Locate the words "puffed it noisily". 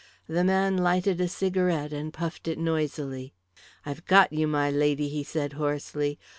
2.11-3.33